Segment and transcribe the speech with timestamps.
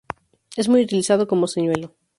[0.57, 1.93] Es muy utilizado como señuelo.